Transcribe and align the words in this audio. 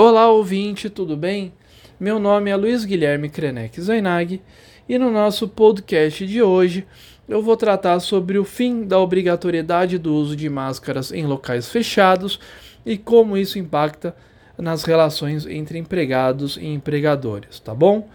Olá, 0.00 0.30
ouvinte, 0.30 0.88
tudo 0.88 1.16
bem? 1.16 1.52
Meu 1.98 2.20
nome 2.20 2.50
é 2.50 2.54
Luiz 2.54 2.84
Guilherme 2.84 3.28
Krenek 3.28 3.80
Zainag 3.80 4.40
e 4.88 4.96
no 4.96 5.10
nosso 5.10 5.48
podcast 5.48 6.24
de 6.24 6.40
hoje 6.40 6.86
eu 7.28 7.42
vou 7.42 7.56
tratar 7.56 7.98
sobre 7.98 8.38
o 8.38 8.44
fim 8.44 8.84
da 8.84 8.96
obrigatoriedade 9.00 9.98
do 9.98 10.14
uso 10.14 10.36
de 10.36 10.48
máscaras 10.48 11.10
em 11.10 11.26
locais 11.26 11.68
fechados 11.68 12.38
e 12.86 12.96
como 12.96 13.36
isso 13.36 13.58
impacta 13.58 14.14
nas 14.56 14.84
relações 14.84 15.44
entre 15.46 15.80
empregados 15.80 16.56
e 16.56 16.68
empregadores, 16.68 17.58
tá 17.58 17.74
bom? 17.74 18.08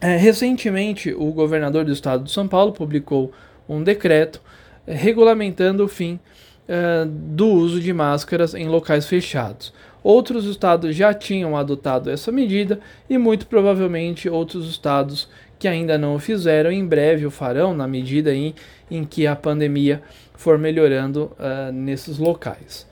É, 0.00 0.16
recentemente, 0.16 1.12
o 1.12 1.30
governador 1.32 1.84
do 1.84 1.92
estado 1.92 2.24
de 2.24 2.32
São 2.32 2.48
Paulo 2.48 2.72
publicou 2.72 3.30
um 3.68 3.82
decreto 3.82 4.40
é, 4.86 4.94
regulamentando 4.94 5.84
o 5.84 5.88
fim 5.88 6.18
é, 6.66 7.04
do 7.06 7.46
uso 7.46 7.78
de 7.78 7.92
máscaras 7.92 8.54
em 8.54 8.68
locais 8.68 9.06
fechados. 9.06 9.70
Outros 10.02 10.44
estados 10.44 10.94
já 10.94 11.12
tinham 11.12 11.56
adotado 11.56 12.10
essa 12.10 12.30
medida 12.30 12.80
e 13.08 13.18
muito 13.18 13.46
provavelmente 13.46 14.28
outros 14.28 14.68
estados 14.68 15.28
que 15.58 15.66
ainda 15.66 15.98
não 15.98 16.14
o 16.14 16.18
fizeram 16.18 16.70
em 16.70 16.86
breve 16.86 17.26
o 17.26 17.30
farão 17.30 17.74
na 17.74 17.86
medida 17.88 18.32
em, 18.32 18.54
em 18.90 19.04
que 19.04 19.26
a 19.26 19.34
pandemia 19.34 20.02
for 20.34 20.56
melhorando 20.56 21.32
uh, 21.38 21.72
nesses 21.72 22.16
locais. 22.18 22.86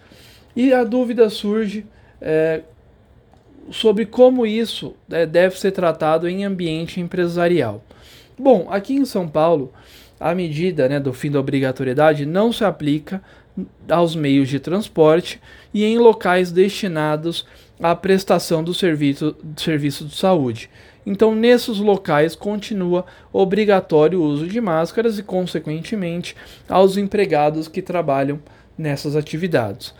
E 0.55 0.73
a 0.73 0.83
dúvida 0.83 1.31
surge 1.31 1.87
é, 2.21 2.63
sobre 3.71 4.07
como 4.07 4.47
isso 4.47 4.95
é, 5.11 5.27
deve 5.27 5.59
ser 5.59 5.71
tratado 5.73 6.29
em 6.29 6.45
ambiente 6.45 7.01
empresarial. 7.01 7.83
Bom, 8.39 8.67
aqui 8.71 8.95
em 8.95 9.05
São 9.05 9.29
Paulo, 9.29 9.73
a 10.19 10.35
medida 10.35 10.89
né, 10.89 10.99
do 10.99 11.13
fim 11.13 11.31
da 11.31 11.41
obrigatoriedade 11.41 12.25
não 12.25 12.53
se 12.53 12.65
aplica 12.65 13.23
aos 13.89 14.15
meios 14.15 14.49
de 14.49 14.61
transporte 14.61 15.41
e 15.73 15.85
em 15.85 15.99
locais 15.99 16.53
destinados 16.53 17.47
à 17.81 17.95
prestação 17.95 18.63
do 18.63 18.75
serviço, 18.75 19.37
serviço 19.57 20.05
de 20.05 20.15
saúde. 20.15 20.71
Então, 21.05 21.35
nesses 21.35 21.79
locais 21.79 22.35
continua 22.35 23.05
obrigatório 23.33 24.21
o 24.21 24.25
uso 24.25 24.49
de 24.49 24.61
máscaras 24.61 25.19
e, 25.19 25.23
consequentemente, 25.23 26.35
aos 26.69 26.97
empregados 26.97 27.69
que 27.69 27.81
trabalham 27.81 28.41
nessas 28.77 29.15
atividades. 29.15 29.95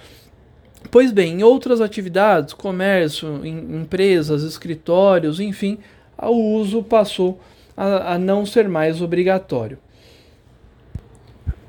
Pois 0.91 1.13
bem, 1.13 1.41
em 1.41 1.43
outras 1.43 1.81
atividades, 1.81 2.55
comércio, 2.55 3.45
em 3.45 3.59
empresas, 3.77 4.43
escritórios, 4.43 5.39
enfim, 5.41 5.79
o 6.21 6.55
uso 6.57 6.83
passou 6.83 7.41
a, 7.77 8.15
a 8.15 8.19
não 8.19 8.45
ser 8.45 8.69
mais 8.69 9.01
obrigatório. 9.01 9.79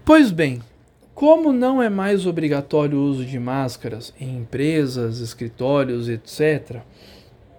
Pois 0.07 0.31
bem, 0.31 0.61
como 1.13 1.51
não 1.51 1.83
é 1.83 1.89
mais 1.89 2.25
obrigatório 2.25 2.97
o 2.97 3.03
uso 3.03 3.25
de 3.25 3.37
máscaras 3.37 4.13
em 4.17 4.37
empresas, 4.37 5.19
escritórios, 5.19 6.07
etc., 6.07 6.77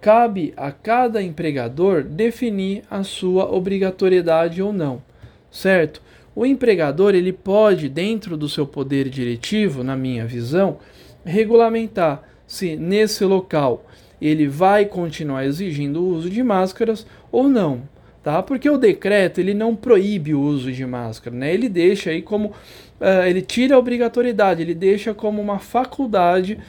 cabe 0.01 0.51
a 0.57 0.71
cada 0.71 1.21
empregador 1.21 2.01
definir 2.01 2.81
a 2.89 3.03
sua 3.03 3.53
obrigatoriedade 3.53 4.63
ou 4.63 4.73
não, 4.73 4.99
certo? 5.51 6.01
O 6.35 6.43
empregador 6.43 7.13
ele 7.13 7.31
pode, 7.31 7.87
dentro 7.87 8.35
do 8.35 8.49
seu 8.49 8.65
poder 8.65 9.09
diretivo, 9.09 9.83
na 9.83 9.95
minha 9.95 10.25
visão, 10.25 10.79
regulamentar 11.23 12.23
se 12.47 12.75
nesse 12.75 13.23
local 13.25 13.85
ele 14.19 14.47
vai 14.47 14.85
continuar 14.85 15.45
exigindo 15.45 16.01
o 16.01 16.15
uso 16.15 16.27
de 16.31 16.41
máscaras 16.41 17.05
ou 17.31 17.47
não 17.47 17.83
tá? 18.23 18.41
Porque 18.43 18.69
o 18.69 18.77
decreto 18.77 19.39
ele 19.39 19.53
não 19.53 19.75
proíbe 19.75 20.33
o 20.33 20.41
uso 20.41 20.71
de 20.71 20.85
máscara, 20.85 21.35
né? 21.35 21.53
Ele 21.53 21.69
deixa 21.69 22.09
aí 22.11 22.21
como 22.21 22.49
uh, 22.49 23.23
ele 23.27 23.41
tira 23.41 23.75
a 23.75 23.79
obrigatoriedade, 23.79 24.61
ele 24.61 24.75
deixa 24.75 25.13
como 25.13 25.41
uma 25.41 25.59
faculdade 25.59 26.59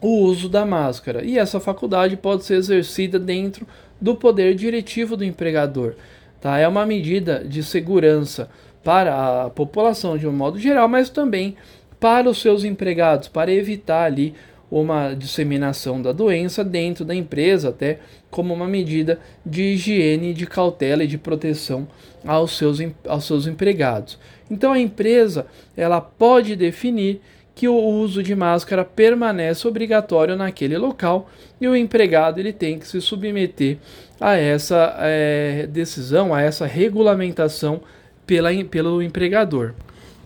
o 0.00 0.20
uso 0.20 0.48
da 0.48 0.64
máscara 0.64 1.22
e 1.22 1.38
essa 1.38 1.60
faculdade 1.60 2.16
pode 2.16 2.44
ser 2.44 2.54
exercida 2.54 3.18
dentro 3.18 3.66
do 4.00 4.14
poder 4.14 4.54
diretivo 4.54 5.16
do 5.16 5.24
empregador, 5.24 5.94
tá? 6.40 6.58
É 6.58 6.66
uma 6.66 6.86
medida 6.86 7.44
de 7.44 7.62
segurança 7.62 8.48
para 8.82 9.44
a 9.44 9.50
população 9.50 10.16
de 10.16 10.26
um 10.26 10.32
modo 10.32 10.58
geral, 10.58 10.88
mas 10.88 11.10
também 11.10 11.54
para 11.98 12.30
os 12.30 12.40
seus 12.40 12.64
empregados, 12.64 13.28
para 13.28 13.52
evitar 13.52 14.04
ali 14.04 14.34
uma 14.70 15.14
disseminação 15.14 16.00
da 16.00 16.12
doença 16.12 16.62
dentro 16.62 17.04
da 17.04 17.14
empresa, 17.14 17.70
até 17.70 17.98
como 18.30 18.54
uma 18.54 18.68
medida 18.68 19.18
de 19.44 19.62
higiene, 19.62 20.32
de 20.32 20.46
cautela 20.46 21.02
e 21.02 21.08
de 21.08 21.18
proteção 21.18 21.88
aos 22.24 22.56
seus, 22.56 22.78
aos 23.06 23.24
seus 23.24 23.46
empregados. 23.46 24.18
Então 24.50 24.72
a 24.72 24.78
empresa 24.78 25.46
ela 25.76 26.00
pode 26.00 26.54
definir 26.54 27.20
que 27.54 27.68
o 27.68 27.76
uso 27.76 28.22
de 28.22 28.34
máscara 28.34 28.84
permanece 28.84 29.66
obrigatório 29.66 30.36
naquele 30.36 30.78
local 30.78 31.28
e 31.60 31.68
o 31.68 31.76
empregado 31.76 32.38
ele 32.38 32.52
tem 32.52 32.78
que 32.78 32.86
se 32.86 33.00
submeter 33.00 33.76
a 34.20 34.34
essa 34.34 34.96
é, 35.00 35.66
decisão, 35.66 36.32
a 36.32 36.40
essa 36.40 36.64
regulamentação 36.64 37.82
pela, 38.26 38.50
pelo 38.64 39.02
empregador. 39.02 39.74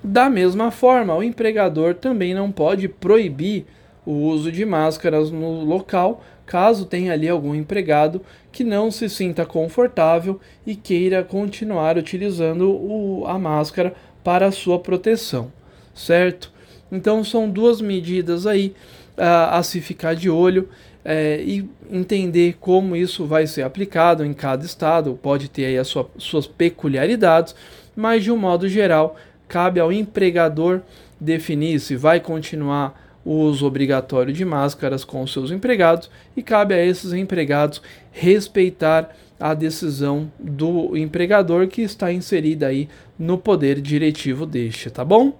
Da 0.03 0.29
mesma 0.29 0.71
forma, 0.71 1.15
o 1.15 1.23
empregador 1.23 1.95
também 1.95 2.35
não 2.35 2.53
pode 2.53 2.87
proibir 2.89 3.65
o 4.07 4.13
uso 4.13 4.53
de 4.53 4.65
máscaras 4.65 5.31
no 5.31 5.65
local, 5.65 6.23
caso 6.47 6.85
tenha 6.85 7.13
ali 7.13 7.29
algum 7.29 7.55
empregado 7.55 8.21
que 8.53 8.63
não 8.63 8.91
se 8.91 9.09
sinta 9.09 9.47
confortável 9.47 10.41
e 10.67 10.77
queira 10.77 11.25
continuar 11.25 11.97
utilizando 11.97 12.71
o, 12.71 13.25
a 13.27 13.39
máscara 13.39 13.95
para 14.23 14.51
sua 14.53 14.79
proteção, 14.79 15.53
certo? 15.95 16.53
Então 16.91 17.25
são 17.25 17.49
duas 17.49 17.81
medidas 17.81 18.47
aí 18.47 18.75
a, 19.17 19.59
a 19.59 19.63
se 19.63 19.81
ficar 19.81 20.15
de 20.15 20.29
olho 20.29 20.69
é, 21.05 21.43
e 21.43 21.69
entender 21.91 22.57
como 22.59 22.97
isso 22.97 23.27
vai 23.27 23.47
ser 23.47 23.63
aplicado 23.63 24.25
em 24.25 24.33
cada 24.33 24.65
estado, 24.65 25.19
pode 25.21 25.49
ter 25.49 25.67
aí 25.67 25.79
as 25.79 25.89
sua, 25.89 26.09
suas 26.17 26.47
peculiaridades, 26.47 27.55
mas 27.95 28.25
de 28.25 28.31
um 28.33 28.37
modo 28.37 28.69
geral 28.69 29.17
cabe 29.47 29.79
ao 29.79 29.93
empregador 29.93 30.81
definir 31.21 31.79
se 31.79 31.97
vai 31.97 32.21
continuar 32.21 33.04
o 33.25 33.33
uso 33.33 33.67
obrigatório 33.67 34.33
de 34.33 34.45
máscaras 34.45 35.05
com 35.05 35.27
seus 35.27 35.51
empregados 35.51 36.11
e 36.37 36.43
cabe 36.43 36.75
a 36.75 36.85
esses 36.85 37.13
empregados 37.13 37.81
respeitar 38.13 39.15
a 39.41 39.55
decisão 39.55 40.31
do 40.39 40.97
empregador 40.97 41.67
que 41.67 41.83
está 41.83 42.13
inserida 42.13 42.67
aí 42.67 42.89
no 43.19 43.39
poder 43.39 43.81
diretivo 43.81 44.47
deste, 44.47 44.91
tá 44.91 45.05
bom? 45.05 45.39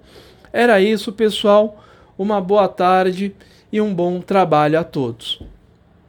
Era 0.51 0.81
isso, 0.81 1.11
pessoal. 1.11 1.83
Uma 2.17 2.39
boa 2.39 2.67
tarde 2.67 3.35
e 3.71 3.81
um 3.81 3.93
bom 3.93 4.21
trabalho 4.21 4.79
a 4.79 4.83
todos. 4.83 5.41